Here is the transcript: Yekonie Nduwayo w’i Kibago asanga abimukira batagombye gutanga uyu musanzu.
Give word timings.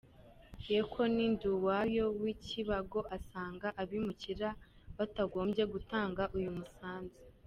Yekonie 0.71 1.29
Nduwayo 1.33 2.05
w’i 2.21 2.35
Kibago 2.45 2.99
asanga 3.17 3.67
abimukira 3.81 4.49
batagombye 4.97 5.63
gutanga 5.73 6.23
uyu 6.39 6.51
musanzu. 6.59 7.19